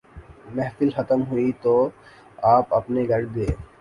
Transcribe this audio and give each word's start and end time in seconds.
محفل 0.55 0.89
ختم 0.89 1.19
ہوئی 1.23 1.51
تو 1.61 1.73
آپ 2.53 2.73
اپنے 2.73 3.07
گھر 3.07 3.21
گئے۔ 3.35 3.51